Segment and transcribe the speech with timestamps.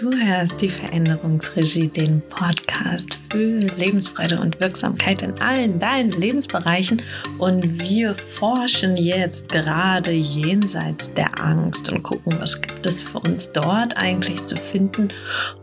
[0.00, 7.02] Du hörst die Veränderungsregie, den Podcast für Lebensfreude und Wirksamkeit in allen deinen Lebensbereichen.
[7.38, 13.50] Und wir forschen jetzt gerade jenseits der Angst und gucken, was gibt es für uns
[13.50, 15.08] dort eigentlich zu finden.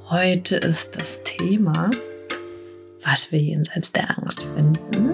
[0.09, 1.89] Heute ist das Thema,
[3.05, 5.13] was wir jenseits der Angst finden,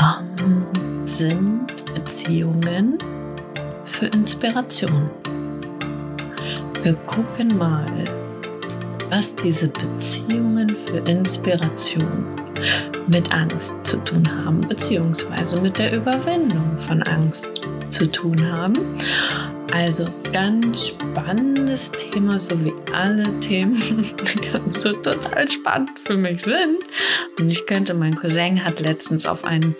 [0.00, 2.96] ähm, sind Beziehungen
[3.84, 5.10] für Inspiration.
[6.82, 7.84] Wir gucken mal,
[9.10, 12.26] was diese Beziehungen für Inspiration
[13.06, 17.50] mit Angst zu tun haben, beziehungsweise mit der Überwindung von Angst
[17.90, 18.98] zu tun haben.
[19.72, 23.76] Also ganz spannendes Thema, so wie alle Themen,
[24.66, 26.78] die so total spannend für mich sind.
[27.38, 29.76] Und ich könnte, mein Cousin hat letztens auf einen,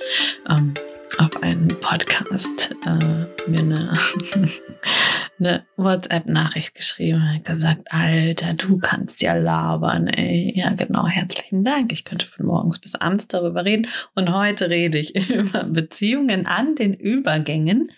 [0.48, 0.74] ähm,
[1.18, 3.92] auf einen Podcast äh, mir eine
[5.38, 10.52] eine WhatsApp-Nachricht geschrieben und gesagt, Alter, du kannst ja labern, ey.
[10.54, 11.92] Ja, genau, herzlichen Dank.
[11.92, 13.86] Ich könnte von morgens bis abends darüber reden.
[14.14, 17.92] Und heute rede ich über Beziehungen an den Übergängen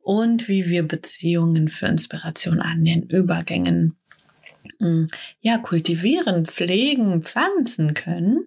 [0.00, 3.96] und wie wir Beziehungen für Inspiration an den Übergängen
[4.80, 5.08] hm,
[5.40, 8.46] ja, kultivieren, pflegen, pflanzen können.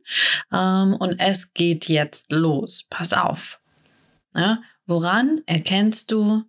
[0.52, 2.86] Ähm, und es geht jetzt los.
[2.90, 3.60] Pass auf.
[4.86, 6.44] Woran erkennst du,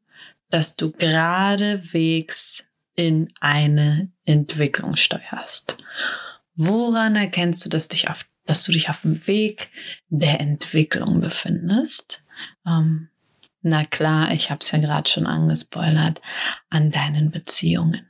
[0.51, 5.79] dass du geradewegs in eine Entwicklung steuerst.
[6.57, 9.71] Woran erkennst du, dass, dich auf, dass du dich auf dem Weg
[10.09, 12.25] der Entwicklung befindest?
[12.67, 13.09] Ähm,
[13.63, 16.21] na klar, ich habe es ja gerade schon angespoilert,
[16.71, 18.08] an deinen Beziehungen.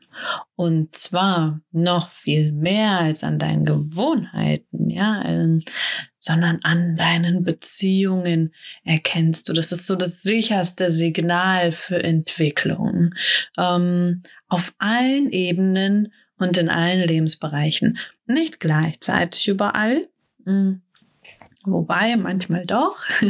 [0.56, 5.62] Und zwar noch viel mehr als an deinen Gewohnheiten, ja, ähm,
[6.19, 8.52] sondern an deinen Beziehungen
[8.84, 9.52] erkennst du.
[9.52, 13.14] Das ist so das sicherste Signal für Entwicklung.
[13.56, 17.98] Ähm, auf allen Ebenen und in allen Lebensbereichen.
[18.27, 20.08] Nicht gleichzeitig überall.
[20.44, 20.82] Mhm.
[21.65, 23.04] Wobei manchmal doch.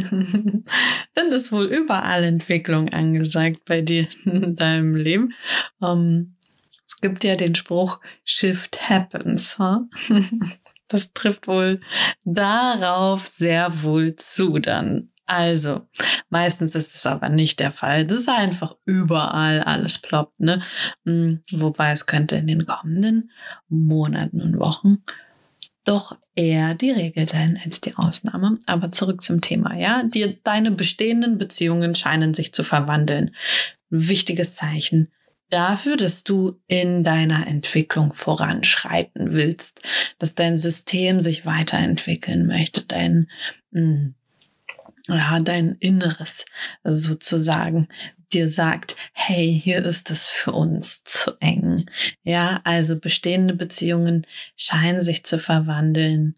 [1.13, 5.33] Dann ist wohl überall Entwicklung angesagt bei dir in deinem Leben.
[5.81, 6.35] Ähm,
[7.01, 9.57] gibt ja den Spruch Shift happens.
[10.91, 11.81] Das trifft wohl
[12.23, 15.11] darauf sehr wohl zu dann.
[15.27, 15.87] Also,
[16.31, 18.07] meistens ist es aber nicht der Fall.
[18.07, 20.59] Das ist einfach überall alles ploppt, ne?
[21.05, 23.29] Hm, wobei es könnte in den kommenden
[23.67, 25.03] Monaten und Wochen
[25.85, 28.57] doch eher die Regel sein als die Ausnahme.
[28.65, 30.01] Aber zurück zum Thema, ja?
[30.03, 33.35] Die, deine bestehenden Beziehungen scheinen sich zu verwandeln.
[33.91, 35.11] Wichtiges Zeichen
[35.49, 39.81] dafür, dass du in deiner Entwicklung voranschreiten willst,
[40.17, 43.29] dass dein System sich weiterentwickeln möchte, dein,
[43.73, 44.15] hm,
[45.07, 46.45] ja, dein Inneres
[46.83, 47.87] sozusagen
[48.33, 51.89] dir sagt, hey, hier ist es für uns zu eng.
[52.23, 56.35] Ja, also bestehende Beziehungen scheinen sich zu verwandeln.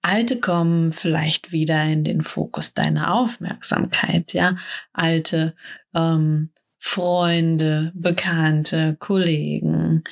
[0.00, 4.56] Alte kommen vielleicht wieder in den Fokus deiner Aufmerksamkeit, ja.
[4.92, 5.54] Alte
[5.94, 10.04] ähm, Freunde, Bekannte, Kollegen,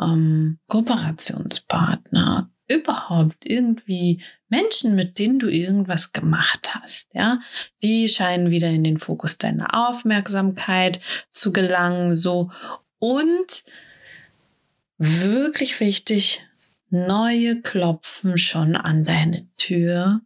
[0.00, 7.40] ähm, Kooperationspartner, überhaupt irgendwie Menschen, mit denen du irgendwas gemacht hast, ja,
[7.82, 11.00] die scheinen wieder in den Fokus deiner Aufmerksamkeit
[11.32, 12.50] zu gelangen, so
[12.98, 13.64] und
[14.96, 16.42] wirklich wichtig,
[16.88, 20.20] neue klopfen schon an deine Tür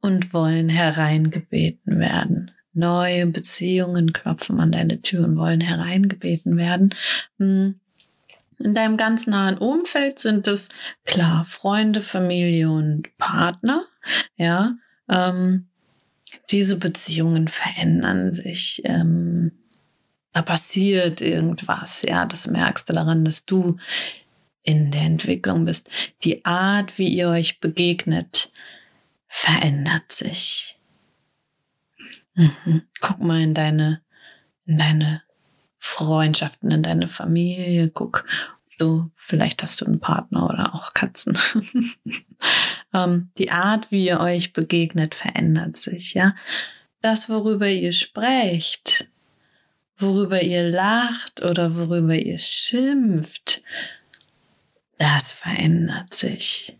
[0.00, 2.52] und wollen hereingebeten werden.
[2.74, 6.94] Neue Beziehungen klopfen an deine Tür und wollen hereingebeten werden.
[7.38, 7.78] Hm.
[8.58, 10.68] In deinem ganz nahen Umfeld sind es
[11.04, 13.84] klar Freunde, Familie und Partner.
[14.36, 14.76] Ja,
[15.08, 15.66] ähm,
[16.50, 18.82] diese Beziehungen verändern sich.
[18.84, 19.52] Ähm,
[20.32, 22.02] da passiert irgendwas.
[22.02, 23.76] Ja, das merkst du daran, dass du
[24.62, 25.90] in der Entwicklung bist.
[26.24, 28.50] Die Art, wie ihr euch begegnet,
[29.26, 30.78] verändert sich.
[32.34, 32.82] Mhm.
[33.00, 34.02] Guck mal in deine,
[34.66, 35.22] in deine
[35.78, 37.90] Freundschaften, in deine Familie.
[37.90, 38.24] Guck,
[38.78, 41.38] du, vielleicht hast du einen Partner oder auch Katzen.
[42.94, 46.34] ähm, die Art, wie ihr euch begegnet, verändert sich, ja.
[47.00, 49.08] Das, worüber ihr sprecht,
[49.96, 53.62] worüber ihr lacht oder worüber ihr schimpft,
[54.98, 56.78] das verändert sich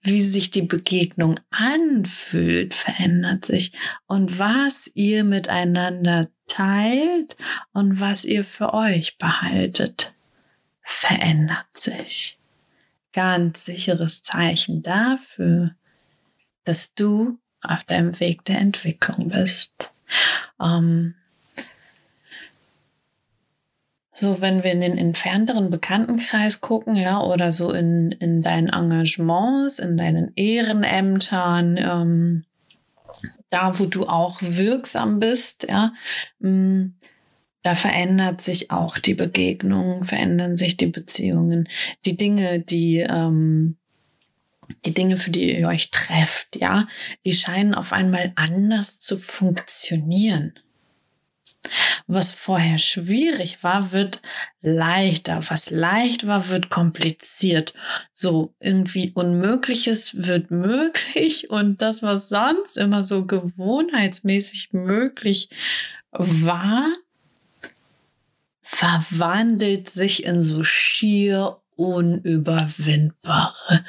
[0.00, 3.72] wie sich die Begegnung anfühlt, verändert sich
[4.06, 7.36] und was ihr miteinander teilt
[7.72, 10.14] und was ihr für euch behaltet,
[10.82, 12.38] verändert sich.
[13.12, 15.74] Ganz sicheres Zeichen dafür,
[16.64, 19.92] dass du auf deinem Weg der Entwicklung bist.
[20.60, 21.14] Ähm,
[24.20, 29.78] so wenn wir in den entfernteren Bekanntenkreis gucken, ja, oder so in, in deinen Engagements,
[29.78, 32.44] in deinen Ehrenämtern, ähm,
[33.48, 35.92] da wo du auch wirksam bist, ja,
[36.38, 36.94] mh, mm,
[37.62, 41.68] da verändert sich auch die Begegnung, verändern sich die Beziehungen,
[42.06, 43.76] die Dinge, die ähm,
[44.84, 46.86] die Dinge, für die ihr euch trefft, ja,
[47.24, 50.54] die scheinen auf einmal anders zu funktionieren.
[52.06, 54.22] Was vorher schwierig war, wird
[54.62, 55.40] leichter.
[55.48, 57.74] Was leicht war, wird kompliziert.
[58.12, 65.50] So irgendwie Unmögliches wird möglich und das, was sonst immer so gewohnheitsmäßig möglich
[66.12, 66.86] war,
[68.62, 73.84] verwandelt sich in so schier unüberwindbare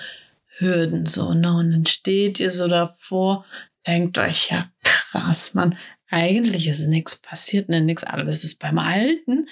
[0.57, 1.53] Hürden so, ne?
[1.53, 3.45] Und dann steht ihr so davor,
[3.87, 5.77] denkt euch, ja krass, man,
[6.11, 9.47] eigentlich ist nichts passiert, ne, nichts, alles ist beim Alten,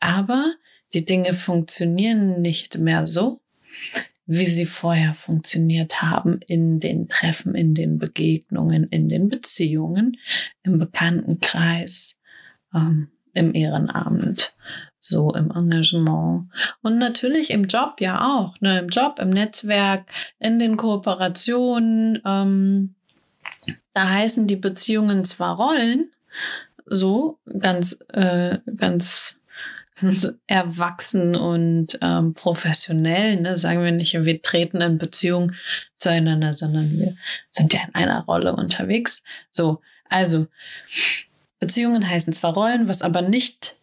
[0.00, 0.54] aber
[0.94, 3.40] die Dinge funktionieren nicht mehr so,
[4.26, 10.16] wie sie vorher funktioniert haben in den Treffen, in den Begegnungen, in den Beziehungen,
[10.62, 12.18] im Bekanntenkreis,
[12.72, 14.54] ähm, im Ehrenamt,
[14.98, 16.48] so im Engagement
[16.82, 20.06] und natürlich im Job ja auch, ne, im Job, im Netzwerk,
[20.38, 22.22] in den Kooperationen.
[22.24, 22.94] Ähm,
[23.94, 26.10] da heißen die Beziehungen zwar Rollen,
[26.84, 29.36] so ganz, äh, ganz,
[29.98, 33.56] ganz erwachsen und ähm, professionell, ne?
[33.56, 35.52] sagen wir nicht, wir treten in Beziehung
[35.96, 37.16] zueinander, sondern wir
[37.50, 39.22] sind ja in einer Rolle unterwegs.
[39.50, 39.80] So,
[40.10, 40.46] also
[41.60, 43.76] Beziehungen heißen zwar Rollen, was aber nicht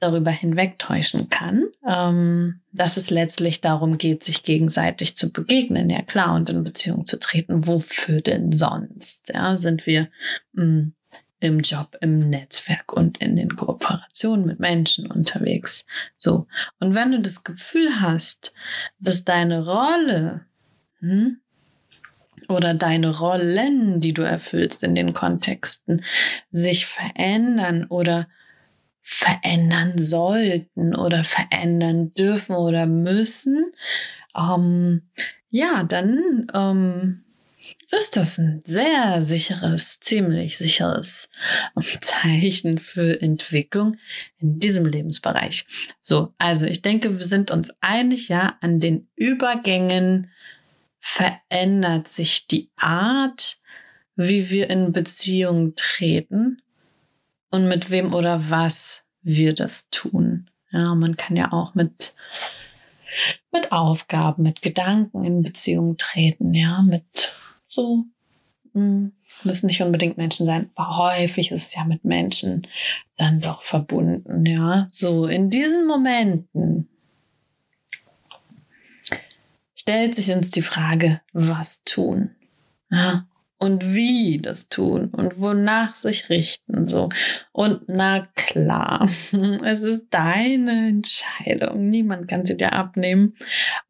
[0.00, 6.34] darüber hinwegtäuschen kann, ähm, dass es letztlich darum geht, sich gegenseitig zu begegnen, ja klar,
[6.34, 7.66] und in Beziehung zu treten.
[7.66, 9.30] Wofür denn sonst?
[9.32, 10.08] Ja, sind wir
[10.52, 10.92] mh, mm,
[11.40, 15.84] im Job, im Netzwerk und in den Kooperationen mit Menschen unterwegs.
[16.16, 16.46] So.
[16.80, 18.54] Und wenn du das Gefühl hast,
[18.98, 20.46] dass deine Rolle
[21.00, 21.38] hm,
[22.48, 26.04] oder deine Rollen, die du erfüllst in den Kontexten,
[26.50, 28.26] sich verändern oder
[29.06, 33.70] verändern sollten oder verändern dürfen oder müssen,
[34.34, 35.02] ähm,
[35.50, 37.22] ja, dann ähm,
[37.90, 41.28] ist das ein sehr sicheres, ziemlich sicheres
[42.00, 43.98] Zeichen für Entwicklung
[44.38, 45.66] in diesem Lebensbereich.
[46.00, 50.30] So, also ich denke, wir sind uns einig, ja, an den Übergängen
[50.98, 53.58] verändert sich die Art,
[54.16, 56.62] wie wir in Beziehung treten
[57.54, 60.50] und mit wem oder was wir das tun.
[60.72, 62.16] Ja, man kann ja auch mit,
[63.52, 67.32] mit Aufgaben, mit Gedanken in Beziehung treten, ja, mit
[67.68, 68.06] so,
[68.72, 69.12] mh, hm,
[69.44, 72.66] müssen nicht unbedingt Menschen sein, aber häufig ist es ja mit Menschen
[73.16, 74.88] dann doch verbunden, ja.
[74.90, 76.88] So, in diesen Momenten
[79.76, 82.34] stellt sich uns die Frage, was tun?
[82.90, 83.28] Ja,
[83.64, 87.08] und wie das tun und wonach sich richten so.
[87.52, 89.08] Und na klar,
[89.64, 91.88] es ist deine Entscheidung.
[91.88, 93.36] Niemand kann sie dir abnehmen.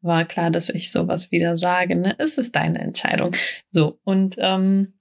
[0.01, 1.97] War klar, dass ich sowas wieder sage.
[1.97, 2.15] Ne?
[2.17, 3.35] Es ist deine Entscheidung.
[3.69, 4.93] So und ähm,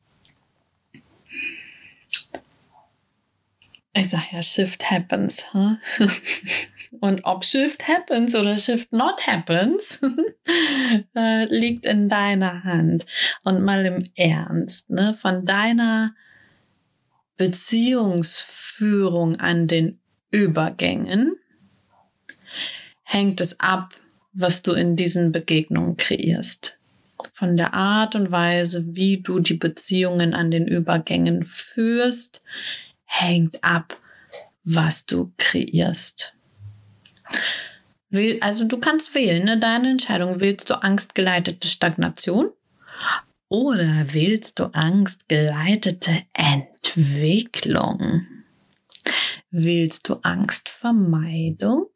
[3.96, 5.54] ich sage ja, Shift happens.
[5.54, 5.76] Huh?
[7.00, 10.00] Und ob Shift happens oder Shift not happens,
[11.16, 13.06] äh, liegt in deiner Hand.
[13.44, 16.14] Und mal im Ernst, ne, von deiner
[17.36, 19.98] Beziehungsführung an den
[20.30, 21.36] Übergängen
[23.02, 23.94] hängt es ab,
[24.32, 26.78] was du in diesen Begegnungen kreierst.
[27.32, 32.42] Von der Art und Weise, wie du die Beziehungen an den Übergängen führst,
[33.04, 33.98] hängt ab,
[34.64, 36.34] was du kreierst.
[38.40, 39.58] Also du kannst wählen, ne?
[39.58, 40.40] deine Entscheidung.
[40.40, 42.50] Willst du angstgeleitete Stagnation
[43.48, 48.26] oder willst du angstgeleitete Entwicklung?
[49.50, 51.86] Willst du Angstvermeidung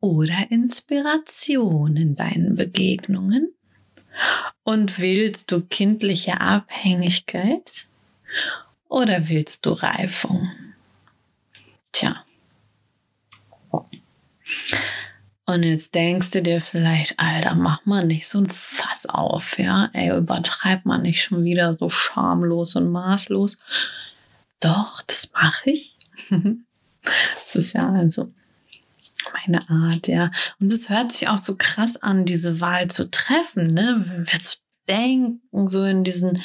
[0.00, 3.54] oder Inspiration in deinen Begegnungen?
[4.64, 7.88] Und willst du kindliche Abhängigkeit
[8.90, 10.50] oder willst du Reifung?
[11.92, 12.24] Tja.
[15.46, 19.90] Und jetzt denkst du dir vielleicht, Alter, mach mal nicht so ein Fass auf, ja?
[19.92, 23.58] Ey, übertreib mal nicht schon wieder so schamlos und maßlos.
[24.60, 25.96] Doch, das mache ich.
[26.30, 28.32] das ist ja also
[29.32, 30.30] meine Art, ja.
[30.60, 34.04] Und es hört sich auch so krass an, diese Wahl zu treffen, ne?
[34.06, 34.56] Wenn wir so
[34.88, 36.42] denken, so in diesen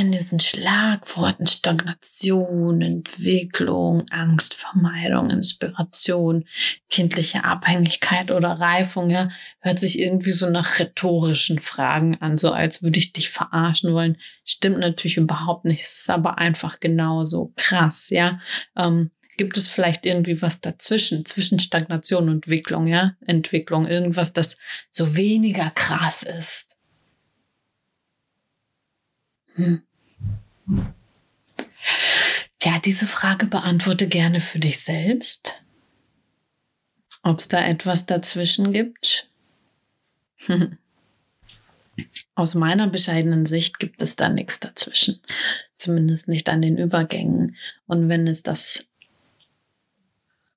[0.00, 6.44] in diesen Schlagworten Stagnation, Entwicklung, Angstvermeidung, Inspiration,
[6.88, 9.28] kindliche Abhängigkeit oder Reifung, ja,
[9.60, 14.16] hört sich irgendwie so nach rhetorischen Fragen an, so als würde ich dich verarschen wollen.
[14.44, 18.40] Stimmt natürlich überhaupt nicht, ist aber einfach genauso krass, ja.
[18.76, 23.12] Ähm, gibt es vielleicht irgendwie was dazwischen, zwischen Stagnation und Entwicklung, ja?
[23.26, 24.56] Entwicklung, irgendwas, das
[24.90, 26.77] so weniger krass ist.
[32.58, 35.62] Tja, diese Frage beantworte gerne für dich selbst.
[37.22, 39.30] Ob es da etwas dazwischen gibt?
[42.34, 45.20] Aus meiner bescheidenen Sicht gibt es da nichts dazwischen.
[45.76, 47.56] Zumindest nicht an den Übergängen.
[47.86, 48.86] Und wenn es das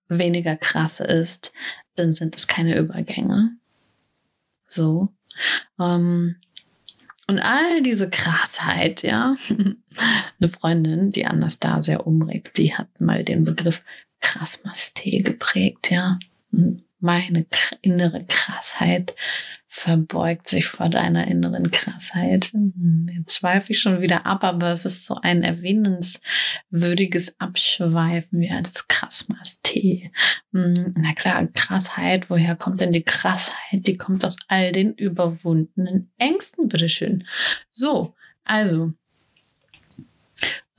[0.08, 1.52] weniger krasse ist,
[1.96, 3.58] dann sind es keine Übergänge.
[4.68, 5.12] So.
[5.80, 6.36] Ähm,
[7.32, 9.36] und all diese Krassheit, ja.
[10.40, 13.82] Eine Freundin, die Anastasia umregt, die hat mal den Begriff
[14.20, 16.20] Krassmastee geprägt, ja.
[17.00, 17.46] Meine
[17.82, 19.16] innere Krassheit
[19.74, 22.52] verbeugt sich vor deiner inneren Krassheit.
[23.16, 28.90] Jetzt schweife ich schon wieder ab, aber es ist so ein erwähnenswürdiges Abschweifen wie als
[28.90, 30.12] Krassmastee.
[30.52, 33.88] Na klar, Krassheit, woher kommt denn die Krassheit?
[33.88, 37.26] Die kommt aus all den überwundenen Ängsten, bitteschön.
[37.70, 38.14] So,
[38.44, 38.92] also,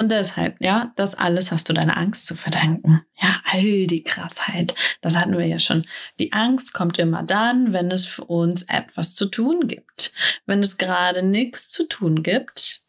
[0.02, 3.02] und deshalb, ja, das alles hast du deiner Angst zu verdanken.
[3.22, 4.74] Ja, all die Krassheit.
[5.00, 5.86] Das hatten wir ja schon.
[6.18, 10.12] Die Angst kommt immer dann, wenn es für uns etwas zu tun gibt.
[10.44, 12.82] Wenn es gerade nichts zu tun gibt,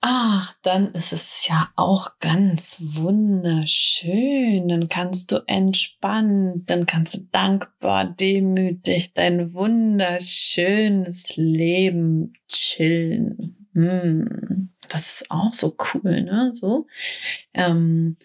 [0.00, 4.68] ach, dann ist es ja auch ganz wunderschön.
[4.68, 13.68] Dann kannst du entspannt, dann kannst du dankbar, demütig dein wunderschönes Leben chillen.
[13.74, 16.50] Hm das ist auch so cool, ne?
[16.52, 16.86] So.
[17.54, 18.16] Ähm,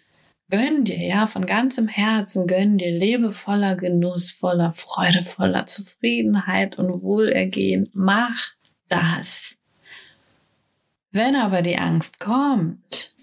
[0.50, 7.01] gönn dir, ja, von ganzem Herzen, gönn dir liebevoller Genuss, voller Freude, voller Zufriedenheit und
[7.01, 7.89] Wohlergehen.
[7.93, 8.53] Mach
[8.88, 9.55] das.
[11.12, 13.13] Wenn aber die Angst kommt,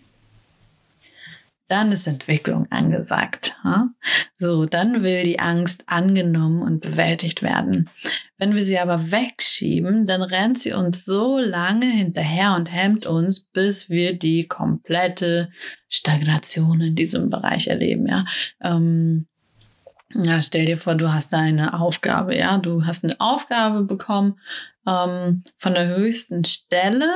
[1.69, 3.57] dann ist Entwicklung angesagt.
[4.37, 7.89] So, dann will die Angst angenommen und bewältigt werden.
[8.41, 13.41] Wenn wir sie aber wegschieben, dann rennt sie uns so lange hinterher und hemmt uns,
[13.41, 15.53] bis wir die komplette
[15.91, 18.09] Stagnation in diesem Bereich erleben.
[18.09, 18.25] Ja,
[18.63, 19.27] ähm,
[20.15, 22.35] ja stell dir vor, du hast eine Aufgabe.
[22.35, 24.41] Ja, du hast eine Aufgabe bekommen
[24.87, 27.11] ähm, von der höchsten Stelle.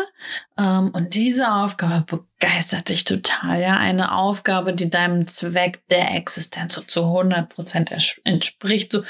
[0.59, 2.05] Ähm, und diese Aufgabe
[2.39, 3.63] begeistert dich total.
[3.63, 7.91] Ja, eine Aufgabe, die deinem Zweck der Existenz so zu 100 Prozent
[8.25, 8.93] entspricht.
[8.93, 9.05] So,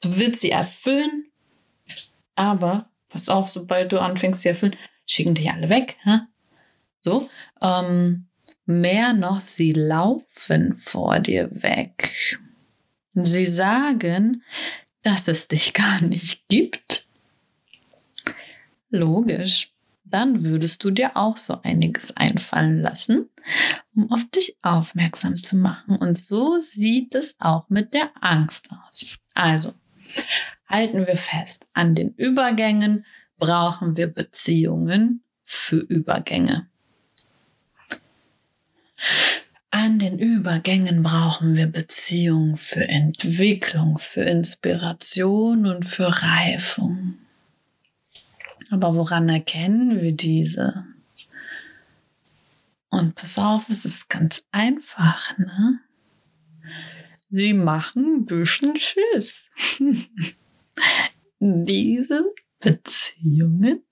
[0.00, 1.29] du willst sie erfüllen,
[2.34, 5.96] aber pass auf, sobald du anfängst, sie erfüllen, schicken dich alle weg.
[6.02, 6.20] Hä?
[7.00, 7.28] So,
[7.60, 8.26] ähm,
[8.66, 12.14] mehr noch, sie laufen vor dir weg.
[13.14, 14.42] Sie sagen,
[15.02, 17.06] dass es dich gar nicht gibt
[18.90, 19.72] Logisch.
[20.04, 23.30] Dann würdest du dir auch so einiges einfallen lassen,
[23.94, 25.96] um auf dich aufmerksam zu machen.
[25.96, 29.18] Und so sieht es auch mit der Angst aus.
[29.34, 29.72] Also,
[30.70, 33.04] halten wir fest, an den Übergängen
[33.38, 36.68] brauchen wir Beziehungen für Übergänge.
[39.70, 47.14] An den Übergängen brauchen wir Beziehungen für Entwicklung, für Inspiration und für Reifung.
[48.70, 50.84] Aber woran erkennen wir diese?
[52.90, 55.80] Und pass auf, es ist ganz einfach, ne?
[57.30, 59.48] Sie machen ein bisschen Schiss.
[61.38, 62.24] diese
[62.58, 63.82] Beziehungen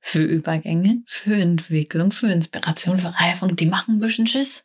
[0.00, 4.64] für Übergänge, für Entwicklung, für Inspiration, für Reifung, die machen ein bisschen Schiss.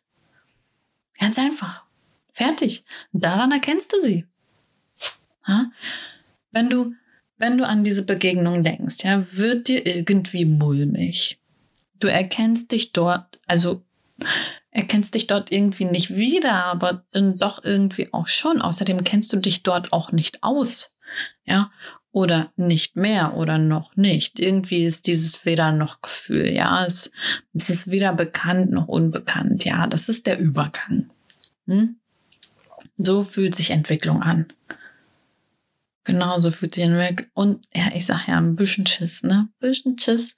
[1.18, 1.84] Ganz einfach.
[2.32, 2.84] Fertig.
[3.12, 4.26] Und daran erkennst du sie.
[5.46, 5.70] Ha?
[6.50, 6.94] Wenn du
[7.38, 11.38] wenn du an diese Begegnung denkst, ja, wird dir irgendwie mulmig.
[12.00, 13.84] Du erkennst dich dort, also
[14.78, 18.62] erkennst dich dort irgendwie nicht wieder, aber dann doch irgendwie auch schon.
[18.62, 20.94] Außerdem kennst du dich dort auch nicht aus,
[21.44, 21.70] ja,
[22.12, 24.38] oder nicht mehr oder noch nicht.
[24.38, 27.10] Irgendwie ist dieses weder noch Gefühl, ja, es,
[27.54, 31.10] es ist weder bekannt noch unbekannt, ja, das ist der Übergang.
[31.66, 31.96] Hm?
[32.96, 34.46] So fühlt sich Entwicklung an.
[36.04, 37.30] Genauso fühlt sich hinweg.
[37.34, 39.48] Und ja, ich sag ja, ein bisschen Schiss, ne?
[39.48, 40.36] Ein bisschen Schiss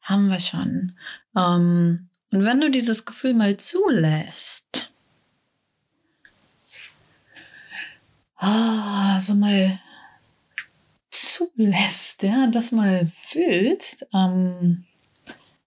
[0.00, 0.96] haben wir schon.
[1.36, 4.92] Ähm, und wenn du dieses Gefühl mal zulässt,
[8.40, 9.78] oh, so mal
[11.10, 14.84] zu zulässt, ja, das mal fühlst, ähm,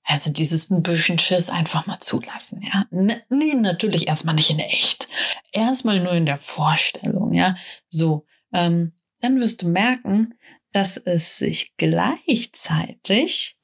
[0.03, 2.85] also dieses ein bisschen Schiss einfach mal zulassen, ja.
[2.91, 5.07] Nee, natürlich erstmal nicht in echt.
[5.51, 7.55] Erstmal nur in der Vorstellung, ja.
[7.89, 10.35] So, ähm, dann wirst du merken,
[10.71, 13.57] dass es sich gleichzeitig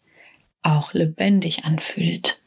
[0.64, 2.41] auch lebendig anfühlt.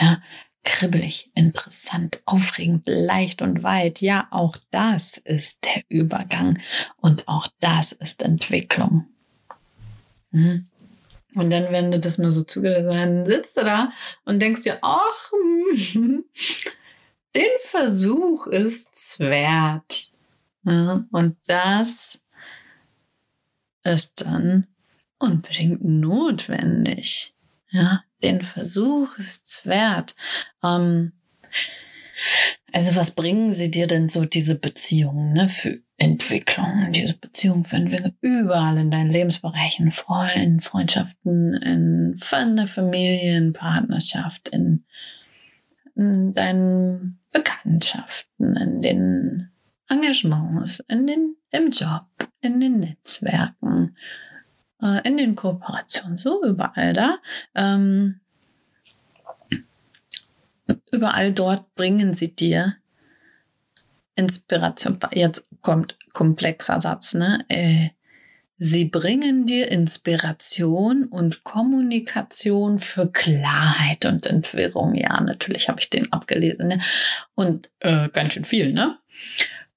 [0.00, 0.22] Ja,
[0.64, 4.00] kribbelig, interessant, aufregend, leicht und weit.
[4.00, 6.58] Ja, auch das ist der Übergang
[6.96, 9.06] und auch das ist Entwicklung.
[10.30, 10.66] Mhm.
[11.34, 13.92] Und dann, wenn du das mal so zugelassen hast, sitzt du da
[14.24, 15.32] und denkst dir, ach,
[15.92, 16.24] hm,
[17.34, 20.08] den Versuch ist's wert.
[20.64, 22.20] Ja, und das
[23.84, 24.66] ist dann
[25.18, 27.34] unbedingt notwendig.
[27.70, 30.14] Ja, den Versuch ist's wert.
[30.62, 31.12] Ähm,
[32.72, 37.76] also was bringen sie dir denn so diese Beziehungen ne, für Entwicklung, diese Beziehung für
[37.76, 44.84] Entwicklung überall in deinen Lebensbereichen, Freunden, Freundschaften, in, in der Familienpartnerschaft, in,
[45.94, 49.50] in deinen Bekanntschaften, in den
[49.88, 52.06] Engagements, in den, im Job,
[52.40, 53.96] in den Netzwerken,
[54.82, 57.18] äh, in den Kooperationen, so überall da.
[57.54, 58.20] Ähm,
[60.90, 62.76] überall dort bringen sie dir
[64.16, 64.98] Inspiration.
[65.12, 67.44] Jetzt kommt komplexer Satz, ne?
[67.48, 67.90] Äh,
[68.58, 74.94] sie bringen dir Inspiration und Kommunikation für Klarheit und Entwirrung.
[74.94, 76.68] Ja, natürlich habe ich den abgelesen.
[76.68, 76.80] Ne?
[77.34, 78.98] Und äh, ganz schön viel, ne?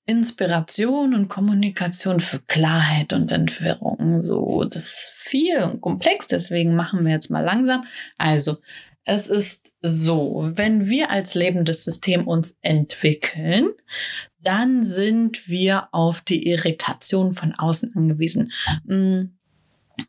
[0.06, 4.22] Inspiration und Kommunikation für Klarheit und Entwirrung.
[4.22, 7.86] So, das ist viel und komplex, deswegen machen wir jetzt mal langsam.
[8.18, 8.58] Also,
[9.06, 13.70] es ist so, wenn wir als lebendes System uns entwickeln,
[14.40, 18.52] dann sind wir auf die Irritation von außen angewiesen.
[18.86, 19.24] Mm,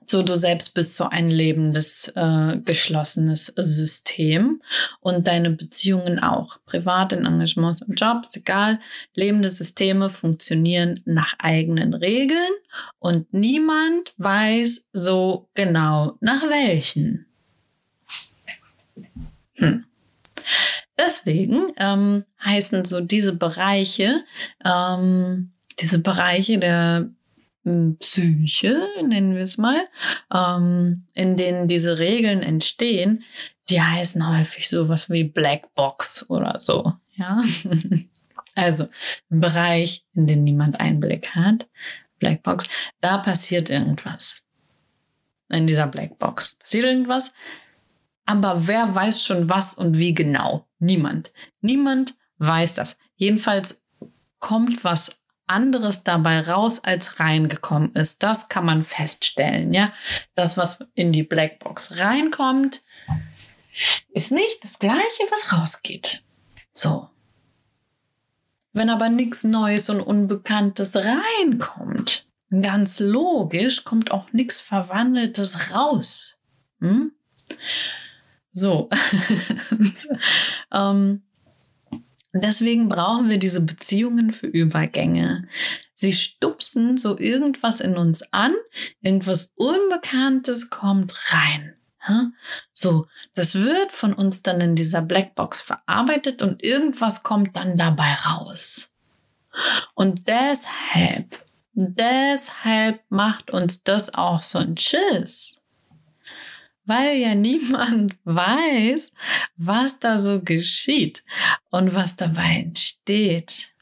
[0.07, 4.63] so, du selbst bist so ein lebendes, äh, geschlossenes System
[5.01, 6.59] und deine Beziehungen auch.
[6.65, 8.81] Privat, in Engagements im Job, ist egal.
[9.15, 12.53] Lebende Systeme funktionieren nach eigenen Regeln
[12.99, 17.27] und niemand weiß so genau nach welchen.
[19.55, 19.85] Hm.
[20.97, 24.25] Deswegen ähm, heißen so diese Bereiche,
[24.65, 27.11] ähm, diese Bereiche der
[27.65, 29.85] Psyche, nennen wir es mal,
[30.33, 33.25] ähm, in denen diese Regeln entstehen,
[33.71, 36.93] die heißen häufig sowas wie Black Box oder so.
[37.15, 37.41] Ja,
[38.55, 38.85] also
[39.31, 41.69] ein Bereich, in den niemand Einblick hat,
[42.19, 42.67] Black Box,
[43.01, 44.47] da passiert irgendwas.
[45.49, 47.33] In dieser Black Box passiert irgendwas,
[48.27, 50.67] aber wer weiß schon was und wie genau?
[50.79, 51.33] Niemand.
[51.61, 52.97] Niemand weiß das.
[53.17, 53.87] Jedenfalls
[54.39, 58.23] kommt was anderes dabei raus, als reingekommen ist.
[58.23, 59.93] Das kann man feststellen, ja.
[60.35, 62.83] Das, was in die Blackbox reinkommt,
[64.11, 66.23] ist nicht das gleiche, was rausgeht.
[66.73, 67.09] So.
[68.73, 72.27] Wenn aber nichts Neues und Unbekanntes reinkommt,
[72.63, 76.39] ganz logisch, kommt auch nichts Verwandeltes raus.
[76.81, 77.13] Hm?
[78.53, 78.89] So.
[80.73, 81.23] ähm,
[82.43, 85.49] deswegen brauchen wir diese Beziehungen für Übergänge.
[85.95, 88.53] Sie stupsen so irgendwas in uns an,
[89.01, 91.75] irgendwas Unbekanntes kommt rein.
[92.73, 98.13] So, das wird von uns dann in dieser Blackbox verarbeitet und irgendwas kommt dann dabei
[98.27, 98.91] raus.
[99.95, 101.43] Und deshalb,
[101.73, 105.61] deshalb macht uns das auch so ein Schiss
[106.85, 109.13] weil ja niemand weiß,
[109.57, 111.25] was da so geschieht
[111.71, 113.73] und was dabei entsteht.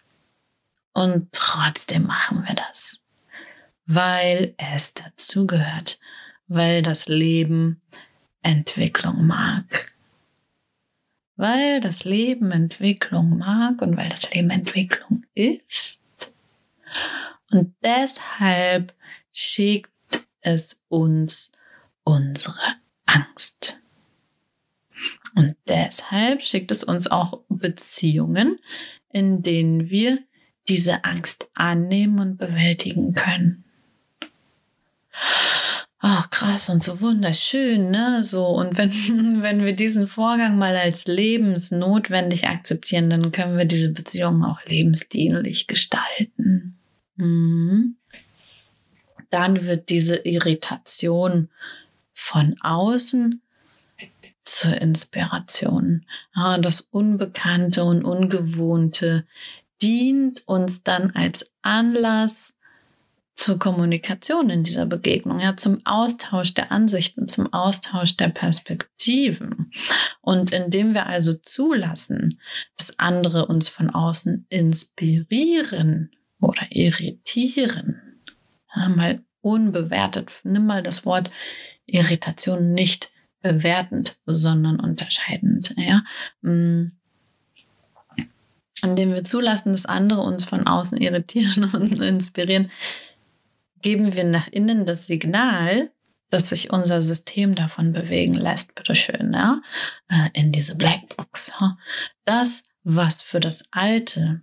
[0.95, 3.03] Und trotzdem machen wir das,
[3.87, 5.99] weil es dazugehört,
[6.49, 7.81] weil das Leben
[8.43, 9.95] Entwicklung mag.
[11.37, 16.03] Weil das Leben Entwicklung mag und weil das Leben Entwicklung ist.
[17.51, 18.95] Und deshalb
[19.33, 19.91] schickt
[20.43, 21.53] es uns
[22.05, 22.82] unsere
[23.13, 23.81] Angst.
[25.35, 28.59] Und deshalb schickt es uns auch Beziehungen,
[29.13, 30.19] in denen wir
[30.69, 33.65] diese Angst annehmen und bewältigen können.
[36.05, 38.25] Ach, krass und so wunderschön, ne?
[38.25, 38.91] So, und wenn,
[39.43, 45.69] wenn wir diesen Vorgang mal als lebensnotwendig akzeptieren, dann können wir diese Beziehungen auch lebensdienlich
[45.69, 46.77] gestalten.
[47.17, 47.97] Mhm.
[49.31, 51.49] Dann wird diese Irritation
[52.13, 53.43] von außen
[54.45, 56.05] zur Inspiration.
[56.35, 59.27] Das Unbekannte und Ungewohnte
[59.81, 62.57] dient uns dann als Anlass,
[63.35, 69.73] zur Kommunikation in dieser Begegnung, ja, zum Austausch der Ansichten, zum Austausch der Perspektiven.
[70.21, 72.39] Und indem wir also zulassen,
[72.77, 78.01] dass andere uns von außen inspirieren oder irritieren,
[78.77, 81.31] ja, mal unbewertet, nimm mal das Wort
[81.87, 83.11] Irritation nicht
[83.43, 86.03] bewertend, sondern unterscheidend, ja.
[86.41, 86.93] Mm.
[88.85, 92.71] Indem wir zulassen, dass andere uns von außen irritieren und inspirieren,
[93.81, 95.91] geben wir nach innen das Signal,
[96.31, 99.61] dass sich unser System davon bewegen lässt, bitteschön, ja,
[100.09, 101.53] äh, in diese Blackbox.
[102.25, 104.41] Das, was für das Alte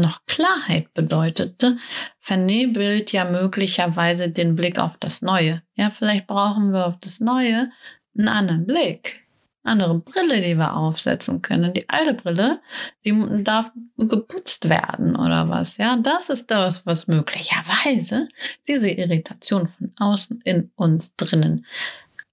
[0.00, 1.78] noch Klarheit bedeutete,
[2.18, 5.62] vernebelt ja möglicherweise den Blick auf das Neue.
[5.74, 7.70] Ja, vielleicht brauchen wir auf das Neue
[8.16, 9.24] einen anderen Blick
[9.64, 11.72] andere Brille, die wir aufsetzen können.
[11.72, 12.60] Die alte Brille,
[13.04, 15.78] die darf geputzt werden oder was.
[15.78, 18.28] Ja, das ist das, was möglicherweise
[18.68, 21.66] diese Irritation von außen in uns drinnen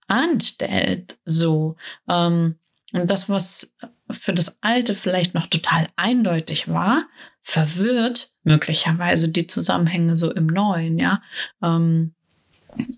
[0.08, 1.17] anstellt.
[1.26, 1.78] So,
[2.10, 2.56] ähm,
[2.93, 3.74] und das, was
[4.10, 7.06] für das Alte vielleicht noch total eindeutig war,
[7.41, 10.97] verwirrt möglicherweise die Zusammenhänge so im Neuen.
[10.97, 11.21] Ja,
[11.63, 12.13] ähm,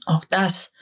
[0.06, 0.74] auch das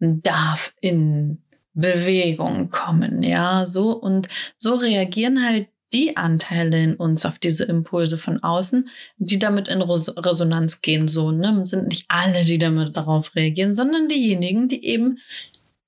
[0.00, 1.42] darf in
[1.74, 8.18] Bewegung kommen, ja, so und so reagieren halt die Anteile in uns auf diese Impulse
[8.18, 13.34] von außen, die damit in Resonanz gehen, so, ne, sind nicht alle, die damit darauf
[13.34, 15.18] reagieren, sondern diejenigen, die eben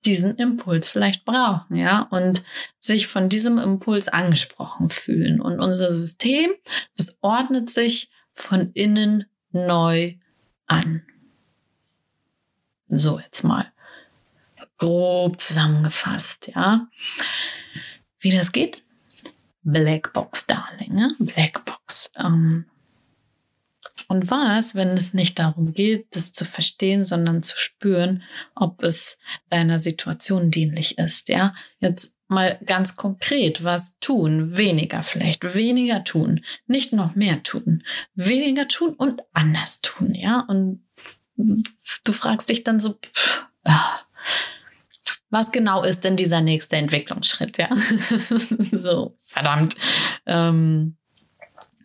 [0.04, 2.42] diesen Impuls vielleicht brauchen, ja, und
[2.78, 5.40] sich von diesem Impuls angesprochen fühlen.
[5.40, 6.50] Und unser System,
[6.96, 10.14] das ordnet sich von innen neu
[10.66, 11.02] an.
[12.88, 13.70] So jetzt mal
[14.78, 16.88] grob zusammengefasst, ja.
[18.18, 18.82] Wie das geht?
[19.62, 21.14] Blackbox, Darling, ne?
[21.18, 22.12] Blackbox.
[22.16, 22.64] Ähm,
[24.10, 28.24] und was, wenn es nicht darum geht, das zu verstehen, sondern zu spüren,
[28.56, 29.18] ob es
[29.50, 31.54] deiner Situation dienlich ist, ja?
[31.78, 34.56] Jetzt mal ganz konkret, was tun?
[34.56, 40.40] Weniger vielleicht, weniger tun, nicht noch mehr tun, weniger tun und anders tun, ja?
[40.40, 40.82] Und
[41.36, 42.98] du fragst dich dann so,
[43.62, 44.00] ah,
[45.30, 47.58] was genau ist denn dieser nächste Entwicklungsschritt?
[47.58, 47.70] Ja,
[48.72, 49.76] so verdammt.
[50.26, 50.96] Ähm,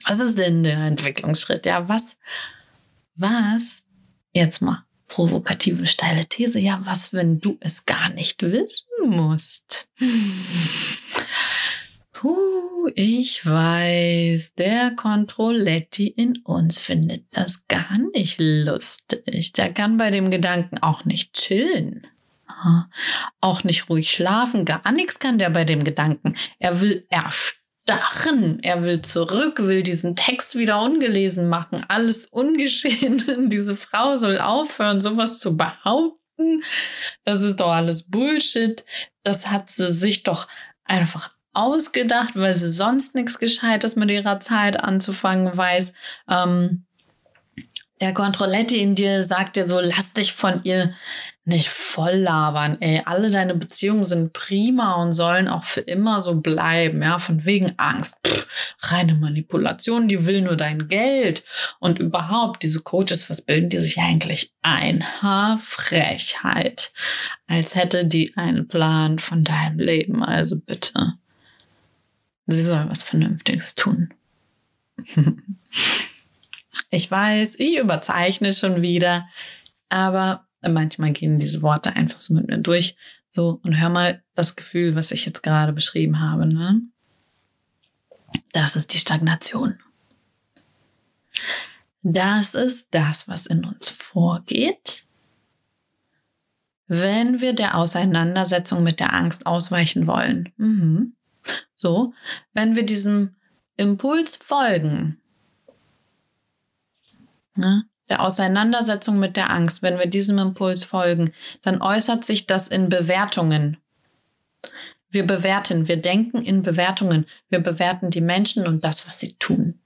[0.06, 1.66] was ist denn der Entwicklungsschritt?
[1.66, 2.18] Ja, was,
[3.16, 3.84] was?
[4.34, 6.60] Jetzt mal provokative steile These.
[6.60, 9.90] Ja, was, wenn du es gar nicht wissen musst?
[12.12, 19.54] Puh, ich weiß, der Controletti in uns findet das gar nicht lustig.
[19.54, 22.08] Der kann bei dem Gedanken auch nicht chillen
[23.42, 26.36] auch nicht ruhig schlafen, gar nichts kann der bei dem Gedanken.
[26.60, 27.06] Er will
[27.86, 33.50] erstarren, er will zurück, will diesen Text wieder ungelesen machen, alles ungeschehen.
[33.50, 36.64] Diese Frau soll aufhören, sowas zu behaupten.
[37.24, 38.84] Das ist doch alles Bullshit.
[39.24, 40.48] Das hat sie sich doch
[40.84, 45.94] einfach ausgedacht, weil sie sonst nichts Gescheites mit ihrer Zeit anzufangen weiß.
[46.30, 46.86] Ähm,
[48.02, 50.94] der Kontrolletti in dir sagt dir so, lass dich von ihr
[51.48, 53.04] nicht voll labern, ey.
[53.06, 57.20] Alle deine Beziehungen sind prima und sollen auch für immer so bleiben, ja.
[57.20, 58.18] Von wegen Angst.
[58.26, 58.48] Pff,
[58.92, 61.44] reine Manipulation, die will nur dein Geld.
[61.80, 65.06] Und überhaupt, diese Coaches, was bilden die sich eigentlich ein?
[65.22, 66.92] Ha, Frechheit.
[67.46, 70.24] Als hätte die einen Plan von deinem Leben.
[70.24, 71.14] Also bitte.
[72.48, 74.10] Sie soll was Vernünftiges tun.
[76.90, 79.28] ich weiß, ich überzeichne schon wieder,
[79.90, 82.96] aber Manchmal gehen diese Worte einfach so mit mir durch.
[83.28, 86.46] So, und hör mal das Gefühl, was ich jetzt gerade beschrieben habe.
[86.46, 86.82] Ne?
[88.54, 89.80] Das ist die Stagnation.
[92.02, 95.06] Das ist das, was in uns vorgeht,
[96.88, 100.54] wenn wir der Auseinandersetzung mit der Angst ausweichen wollen.
[100.58, 101.16] Mhm.
[101.74, 102.14] So,
[102.54, 103.36] wenn wir diesem
[103.76, 105.20] Impuls folgen,
[107.56, 112.68] ne, der Auseinandersetzung mit der Angst, wenn wir diesem Impuls folgen, dann äußert sich das
[112.68, 113.78] in Bewertungen.
[115.10, 119.80] Wir bewerten, wir denken in Bewertungen, wir bewerten die Menschen und das, was sie tun.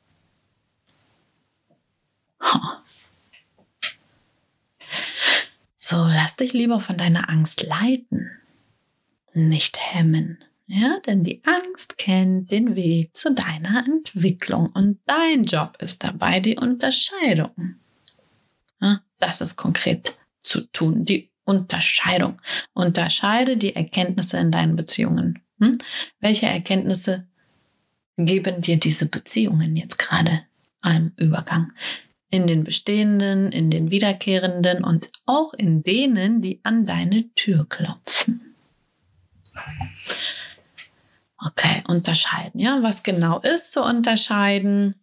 [5.77, 8.29] So, lass dich lieber von deiner Angst leiten,
[9.33, 10.37] nicht hemmen.
[10.67, 16.39] Ja, denn die Angst kennt den Weg zu deiner Entwicklung und dein Job ist dabei
[16.39, 17.79] die Unterscheidung.
[19.19, 21.05] Das ist konkret zu tun.
[21.05, 22.39] Die Unterscheidung.
[22.73, 25.39] Unterscheide die Erkenntnisse in deinen Beziehungen.
[25.59, 25.77] Hm?
[26.19, 27.27] Welche Erkenntnisse
[28.17, 30.43] geben dir diese Beziehungen jetzt gerade
[30.81, 31.73] am Übergang?
[32.29, 38.55] in den bestehenden, in den wiederkehrenden und auch in denen, die an deine Tür klopfen.
[41.39, 42.59] Okay, unterscheiden.
[42.59, 44.95] Ja, was genau ist zu unterscheiden?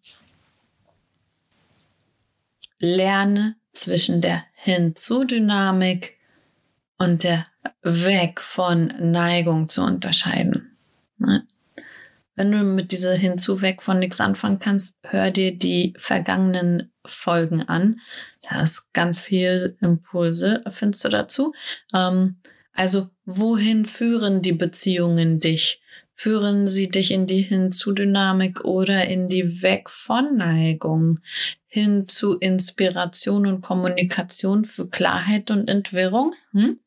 [2.79, 6.17] Lerne zwischen der Hinzu-Dynamik
[6.99, 7.47] und der
[7.83, 10.77] Weg von Neigung zu unterscheiden.
[11.19, 11.47] Ne?
[12.35, 18.01] Wenn du mit dieser Hinzu-Weg von nichts anfangen kannst, hör dir die vergangenen Folgen an.
[18.43, 21.55] Da ist ganz viel Impulse, findest du dazu.
[21.95, 22.37] Ähm,
[22.73, 25.81] also, wohin führen die Beziehungen dich?
[26.19, 31.21] Führen sie dich in die Hinzu-Dynamik oder in die Weg von Neigung?
[31.67, 36.35] Hin zu Inspiration und Kommunikation für Klarheit und Entwirrung?
[36.53, 36.81] Hm?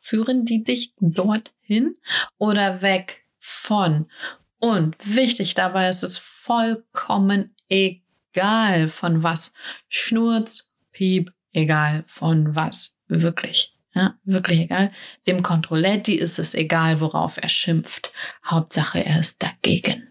[0.00, 1.94] Führen die dich dorthin
[2.36, 4.10] oder weg von?
[4.58, 9.52] Und wichtig dabei ist es vollkommen egal von was.
[9.88, 12.98] Schnurz, Piep, egal von was.
[13.06, 13.73] Wirklich.
[13.94, 14.90] Ja, wirklich egal.
[15.26, 18.12] Dem Kontrolletti ist es egal, worauf er schimpft.
[18.44, 20.08] Hauptsache, er ist dagegen.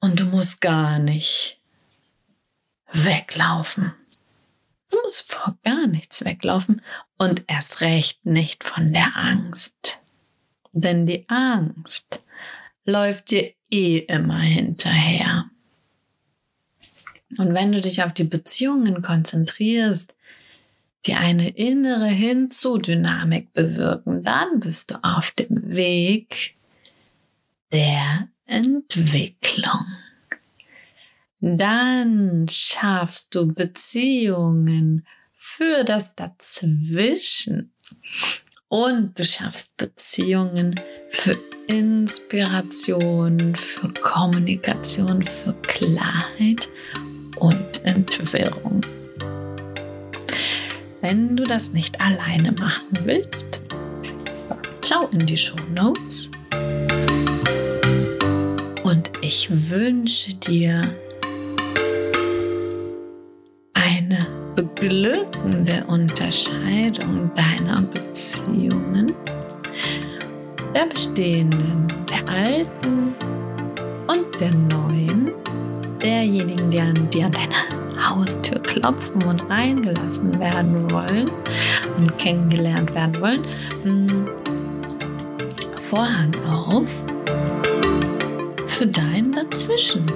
[0.00, 1.58] Und du musst gar nicht
[2.92, 3.92] weglaufen.
[4.90, 6.82] Du musst vor gar nichts weglaufen
[7.18, 10.00] und erst recht nicht von der Angst.
[10.72, 12.22] Denn die Angst
[12.84, 15.49] läuft dir eh immer hinterher.
[17.38, 20.14] Und wenn du dich auf die Beziehungen konzentrierst,
[21.06, 26.54] die eine innere Hinzu-Dynamik bewirken, dann bist du auf dem Weg
[27.72, 29.86] der Entwicklung.
[31.40, 37.72] Dann schaffst du Beziehungen für das Dazwischen
[38.68, 40.74] und du schaffst Beziehungen
[41.08, 46.68] für Inspiration, für Kommunikation, für Klarheit
[47.40, 48.80] und Entwirrung.
[51.00, 53.60] Wenn du das nicht alleine machen willst,
[54.86, 56.30] schau in die Show Notes
[58.84, 60.82] und ich wünsche dir
[63.72, 69.12] eine beglückende Unterscheidung deiner Beziehungen,
[70.74, 73.14] der bestehenden, der alten
[74.06, 75.39] und der neuen
[76.02, 81.30] derjenigen, die an, die an deiner Haustür klopfen und reingelassen werden wollen
[81.98, 83.44] und kennengelernt werden wollen,
[83.82, 84.28] hm,
[85.76, 87.04] Vorhang auf
[88.66, 90.06] für dein Dazwischen.